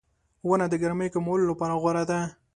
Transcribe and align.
•ونه 0.47 0.65
د 0.71 0.75
ګرمۍ 0.81 1.09
کمولو 1.15 1.49
لپاره 1.51 1.73
غوره 1.81 2.03
ده. 2.09 2.19